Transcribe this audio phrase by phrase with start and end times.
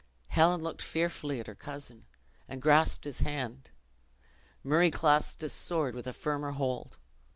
[0.29, 2.07] Helen looked fearfully at her cousin,
[2.47, 3.69] and grasped his hand;
[4.63, 6.97] Murray clasped his sword with a firmer hold.